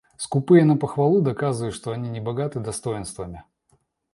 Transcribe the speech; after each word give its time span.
Скупые 0.17 0.65
на 0.65 0.77
похвалу 0.77 1.21
доказывают, 1.21 1.75
что 1.75 1.91
они 1.91 2.09
небогаты 2.09 2.59
достоинствами. 2.59 3.43